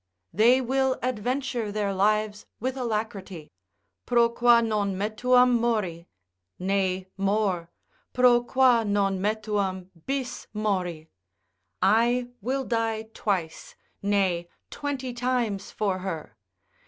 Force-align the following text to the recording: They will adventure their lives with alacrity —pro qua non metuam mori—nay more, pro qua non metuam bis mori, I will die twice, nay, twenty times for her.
They 0.33 0.61
will 0.61 0.97
adventure 1.03 1.71
their 1.71 1.93
lives 1.93 2.47
with 2.59 2.75
alacrity 2.75 3.51
—pro 4.07 4.29
qua 4.29 4.59
non 4.59 4.97
metuam 4.97 5.51
mori—nay 5.59 7.05
more, 7.17 7.69
pro 8.11 8.41
qua 8.43 8.83
non 8.83 9.21
metuam 9.21 9.91
bis 10.07 10.47
mori, 10.53 11.07
I 11.83 12.29
will 12.41 12.63
die 12.63 13.09
twice, 13.13 13.75
nay, 14.01 14.47
twenty 14.71 15.13
times 15.13 15.69
for 15.69 15.99
her. 15.99 16.35